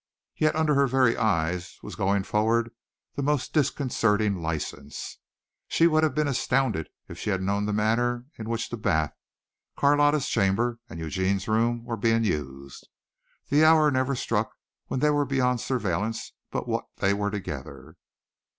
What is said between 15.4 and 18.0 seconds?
surveillance but what they were together.